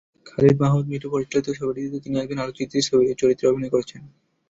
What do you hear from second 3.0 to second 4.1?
চরিত্রে অভিনয় করেছেন।